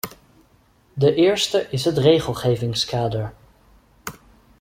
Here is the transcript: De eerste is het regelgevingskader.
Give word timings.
De 0.93 1.13
eerste 1.15 1.67
is 1.69 1.85
het 1.85 1.97
regelgevingskader. 1.97 3.33